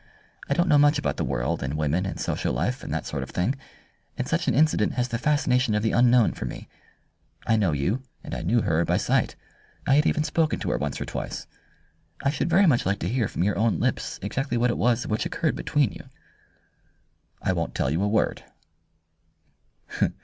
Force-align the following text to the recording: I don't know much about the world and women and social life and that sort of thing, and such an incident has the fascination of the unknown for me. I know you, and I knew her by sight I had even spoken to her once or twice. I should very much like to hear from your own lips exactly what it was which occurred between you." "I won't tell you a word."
I 0.49 0.55
don't 0.55 0.67
know 0.67 0.79
much 0.79 0.97
about 0.97 1.17
the 1.17 1.23
world 1.23 1.61
and 1.61 1.75
women 1.77 2.07
and 2.07 2.19
social 2.19 2.51
life 2.53 2.83
and 2.83 2.91
that 2.91 3.05
sort 3.05 3.21
of 3.21 3.29
thing, 3.29 3.53
and 4.17 4.27
such 4.27 4.47
an 4.47 4.55
incident 4.55 4.93
has 4.93 5.09
the 5.09 5.19
fascination 5.19 5.75
of 5.75 5.83
the 5.83 5.91
unknown 5.91 6.33
for 6.33 6.45
me. 6.45 6.67
I 7.45 7.55
know 7.55 7.71
you, 7.71 8.01
and 8.23 8.33
I 8.33 8.41
knew 8.41 8.61
her 8.63 8.83
by 8.83 8.97
sight 8.97 9.35
I 9.85 9.93
had 9.93 10.07
even 10.07 10.23
spoken 10.23 10.57
to 10.61 10.71
her 10.71 10.79
once 10.79 10.99
or 10.99 11.05
twice. 11.05 11.45
I 12.23 12.31
should 12.31 12.49
very 12.49 12.65
much 12.65 12.83
like 12.83 12.97
to 12.97 13.07
hear 13.09 13.27
from 13.27 13.43
your 13.43 13.59
own 13.59 13.77
lips 13.79 14.17
exactly 14.23 14.57
what 14.57 14.71
it 14.71 14.77
was 14.79 15.05
which 15.05 15.27
occurred 15.27 15.55
between 15.55 15.91
you." 15.91 16.05
"I 17.39 17.53
won't 17.53 17.75
tell 17.75 17.91
you 17.91 18.01
a 18.01 18.07
word." 18.09 18.43